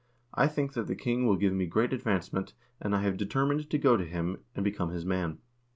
I 0.33 0.47
think 0.47 0.73
that 0.73 0.87
the 0.87 0.95
king 0.95 1.27
will 1.27 1.35
give 1.35 1.53
me 1.53 1.67
great 1.67 1.93
advancement, 1.93 2.55
and 2.81 2.95
I 2.95 3.03
have 3.03 3.17
determined 3.17 3.69
to 3.69 3.77
go 3.77 3.97
to 3.97 4.03
him 4.03 4.37
and 4.55 4.63
become 4.63 4.89
his 4.89 5.05
man. 5.05 5.37